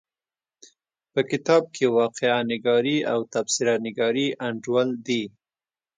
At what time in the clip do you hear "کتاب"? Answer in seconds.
1.31-1.63